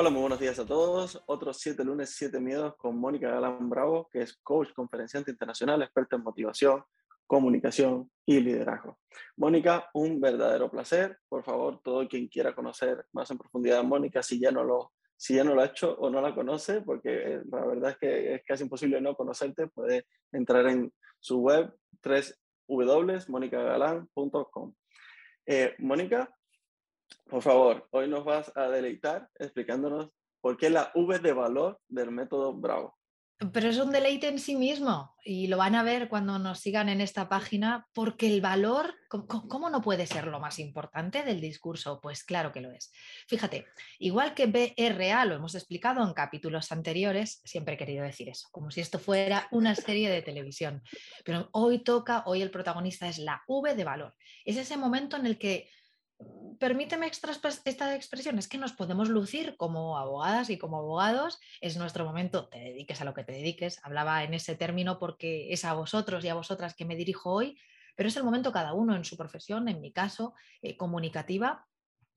[0.00, 1.20] Hola, muy buenos días a todos.
[1.26, 6.14] Otros 7 lunes, 7 miedos con Mónica Galán Bravo, que es coach, conferenciante internacional, experta
[6.14, 6.84] en motivación,
[7.26, 9.00] comunicación y liderazgo.
[9.36, 11.18] Mónica, un verdadero placer.
[11.28, 14.92] Por favor, todo quien quiera conocer más en profundidad a Mónica, si ya no lo,
[15.16, 17.98] si ya no lo ha hecho o no la conoce, porque eh, la verdad es
[17.98, 24.74] que es casi imposible no conocerte, puede entrar en su web 3w.monicagalán.com.
[25.44, 26.37] Eh, Mónica,
[27.28, 32.10] por favor, hoy nos vas a deleitar explicándonos por qué la V de valor del
[32.10, 32.98] método Bravo.
[33.52, 36.88] Pero es un deleite en sí mismo y lo van a ver cuando nos sigan
[36.88, 42.00] en esta página porque el valor, ¿cómo, no puede ser lo más importante del discurso?
[42.00, 42.90] Pues claro que lo es.
[43.28, 43.66] Fíjate,
[44.00, 48.72] igual que BRA, lo hemos explicado en capítulos anteriores, siempre he querido decir eso, como
[48.72, 50.82] si esto fuera una serie de televisión.
[51.24, 54.16] Pero hoy toca, hoy el protagonista es la V de valor.
[54.44, 55.70] Es ese momento en el que
[56.58, 62.04] permíteme esta expresión, es que nos podemos lucir como abogadas y como abogados, es nuestro
[62.04, 65.74] momento, te dediques a lo que te dediques, hablaba en ese término porque es a
[65.74, 67.58] vosotros y a vosotras que me dirijo hoy,
[67.94, 71.66] pero es el momento cada uno en su profesión, en mi caso, eh, comunicativa,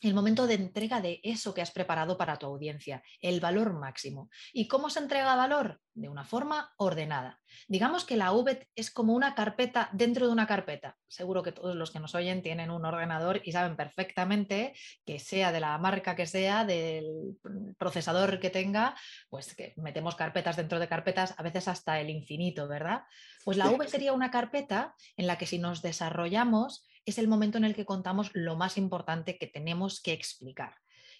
[0.00, 4.28] el momento de entrega de eso que has preparado para tu audiencia, el valor máximo.
[4.52, 5.80] ¿Y cómo se entrega valor?
[5.94, 7.40] De una forma ordenada.
[7.68, 10.96] Digamos que la V es como una carpeta dentro de una carpeta.
[11.08, 14.74] Seguro que todos los que nos oyen tienen un ordenador y saben perfectamente
[15.06, 17.38] que sea de la marca que sea, del
[17.78, 18.94] procesador que tenga,
[19.30, 23.04] pues que metemos carpetas dentro de carpetas, a veces hasta el infinito, ¿verdad?
[23.44, 27.56] Pues la V sería una carpeta en la que si nos desarrollamos es el momento
[27.56, 30.74] en el que contamos lo más importante que tenemos que explicar.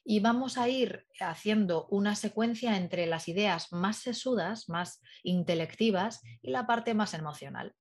[0.05, 6.51] Y vamos a ir haciendo una secuencia entre las ideas más sesudas, más intelectivas y
[6.51, 7.75] la parte más emocional.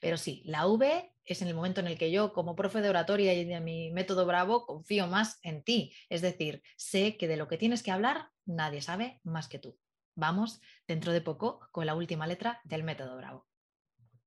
[0.00, 2.90] Pero sí, la V es en el momento en el que yo, como profe de
[2.90, 5.92] oratoria y de mi método Bravo, confío más en ti.
[6.08, 9.78] Es decir, sé que de lo que tienes que hablar nadie sabe más que tú.
[10.16, 13.46] Vamos dentro de poco con la última letra del método Bravo.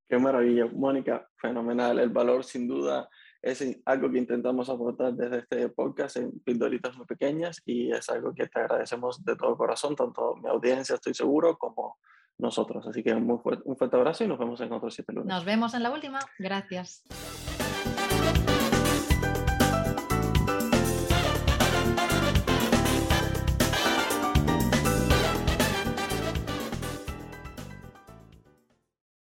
[0.07, 2.00] Qué maravilla, Mónica, fenomenal.
[2.00, 3.09] El valor sin duda
[3.41, 8.34] es algo que intentamos aportar desde este podcast en pildoritas muy pequeñas y es algo
[8.34, 11.97] que te agradecemos de todo corazón, tanto mi audiencia estoy seguro como
[12.38, 12.88] nosotros.
[12.88, 15.28] Así que un, fuerte, un fuerte abrazo y nos vemos en otro siete lunes.
[15.28, 16.19] Nos vemos en la última.
[16.39, 17.03] Gracias.